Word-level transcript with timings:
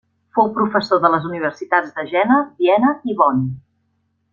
Fou 0.37 0.47
professor 0.55 1.01
de 1.03 1.11
les 1.17 1.27
universitats 1.33 1.93
de 2.01 2.07
Jena, 2.15 2.41
Viena 2.65 2.99
i 3.13 3.19
Bonn. 3.23 3.49